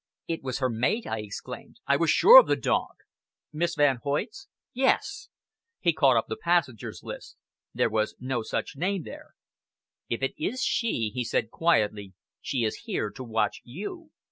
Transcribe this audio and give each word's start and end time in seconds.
"It 0.27 0.41
was 0.41 0.57
her 0.57 0.69
maid!" 0.71 1.05
I 1.05 1.19
exclaimed. 1.19 1.79
"I 1.85 1.95
was 1.95 2.09
sure 2.09 2.39
of 2.39 2.47
the 2.47 2.55
dog." 2.55 2.93
"Miss 3.53 3.75
Van 3.75 3.99
Hoyt's?" 4.01 4.47
"Yes!" 4.73 5.29
He 5.79 5.93
caught 5.93 6.17
up 6.17 6.25
the 6.27 6.37
passengers 6.41 7.03
list. 7.03 7.37
There 7.75 7.87
was 7.87 8.15
no 8.19 8.41
such 8.41 8.75
name 8.75 9.03
there. 9.03 9.35
"If 10.09 10.23
it 10.23 10.33
is 10.43 10.63
she," 10.63 11.11
he 11.13 11.23
said 11.23 11.51
quietly, 11.51 12.13
"she 12.41 12.63
is 12.63 12.85
here 12.87 13.11
to 13.11 13.23
watch 13.23 13.61
you! 13.63 14.09